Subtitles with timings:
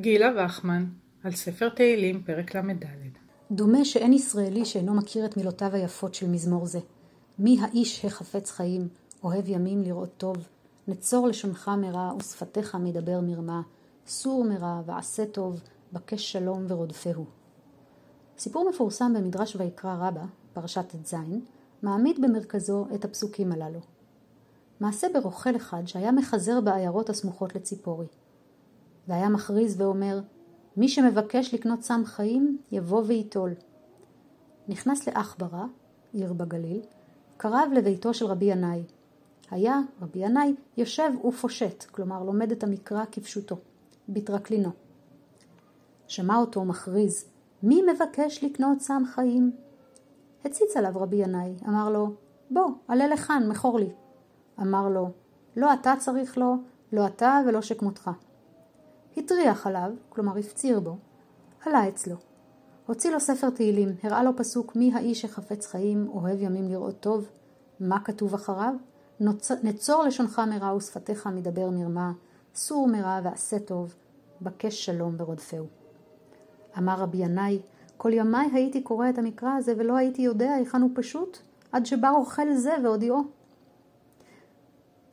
[0.00, 0.84] גילה וחמן,
[1.24, 2.84] על ספר תהילים, פרק ל"ד.
[3.50, 6.78] דומה שאין ישראלי שאינו מכיר את מילותיו היפות של מזמור זה.
[7.38, 8.88] מי האיש החפץ חיים,
[9.22, 10.36] אוהב ימים לראות טוב,
[10.88, 13.62] נצור לשונך מרע ושפתיך מדבר מרמה,
[14.06, 15.60] סור מרע ועשה טוב,
[15.92, 17.24] בקש שלום ורודפהו.
[18.38, 21.14] סיפור מפורסם במדרש ויקרא רבה, פרשת ט"ז,
[21.82, 23.80] מעמיד במרכזו את הפסוקים הללו.
[24.80, 28.06] מעשה ברוכל אחד שהיה מחזר בעיירות הסמוכות לציפורי.
[29.08, 30.20] והיה מכריז ואומר,
[30.76, 33.54] מי שמבקש לקנות סם חיים, יבוא וייטול.
[34.68, 35.66] נכנס לאחברה,
[36.12, 36.80] עיר בגליל,
[37.36, 38.82] קרב לביתו של רבי ינאי.
[39.50, 43.56] היה רבי ינאי יושב ופושט, כלומר לומד את המקרא כפשוטו,
[44.08, 44.70] בטרקלינו.
[46.06, 47.24] שמע אותו מכריז,
[47.62, 49.52] מי מבקש לקנות סם חיים?
[50.44, 52.12] הציץ עליו רבי ינאי, אמר לו,
[52.50, 53.90] בוא, עלה לכאן, מכור לי.
[54.60, 55.10] אמר לו,
[55.56, 56.56] לא אתה צריך לו,
[56.92, 58.10] לא אתה ולא שכמותך.
[59.16, 60.96] הטריח עליו, כלומר הפציר בו,
[61.66, 62.16] עלה אצלו.
[62.86, 67.28] הוציא לו ספר תהילים, הראה לו פסוק מי האיש שחפץ חיים, אוהב ימים לראות טוב,
[67.80, 68.74] מה כתוב אחריו?
[69.20, 69.50] נוצ...
[69.50, 72.12] נצור לשונך מרע ושפתיך מדבר מרמה,
[72.54, 73.94] סור מרע ועשה טוב,
[74.40, 75.66] בקש שלום ורודפהו.
[76.78, 77.60] אמר רבי ינאי,
[77.96, 81.38] כל ימיי הייתי קורא את המקרא הזה ולא הייתי יודע היכן הוא פשוט,
[81.72, 83.22] עד שבא רוכל זה והודיעו.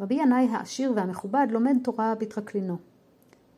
[0.00, 2.91] רבי ינאי העשיר והמכובד לומד תורה בטרקלינו.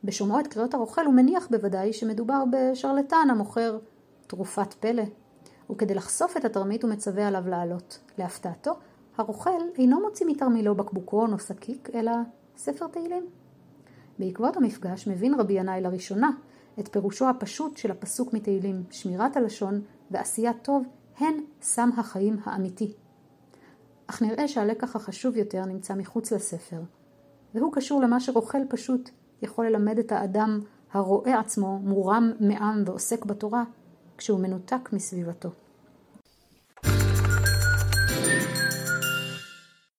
[0.05, 3.78] בשומעו את קריאות הרוכל הוא מניח בוודאי שמדובר בשרלטן המוכר
[4.27, 5.02] תרופת פלא,
[5.70, 7.98] וכדי לחשוף את התרמית הוא מצווה עליו לעלות.
[8.19, 8.72] להפתעתו,
[9.16, 12.12] הרוכל אינו מוציא מתרמילו בקבוקון או שקיק, אלא
[12.56, 13.27] ספר תהילים.
[14.19, 16.30] בעקבות המפגש מבין רבי ינאי לראשונה
[16.80, 20.84] את פירושו הפשוט של הפסוק מתהילים, שמירת הלשון ועשיית טוב
[21.19, 22.92] הן סם החיים האמיתי.
[24.06, 26.80] אך נראה שהלקח החשוב יותר נמצא מחוץ לספר,
[27.55, 29.10] והוא קשור למה שרוכל פשוט
[29.45, 30.61] יכול ללמד את האדם
[30.92, 33.65] הרואה עצמו מורם מעם ועוסק בתורה
[34.19, 35.50] כשהוא מנותק מסביבתו.